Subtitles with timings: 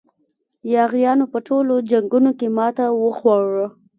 [0.73, 3.67] یاغیانو په ټولو جنګونو کې ماته وخوړه.